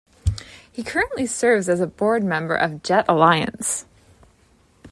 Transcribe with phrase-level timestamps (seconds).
[0.71, 3.85] He currently serves as board member of Jetalliance.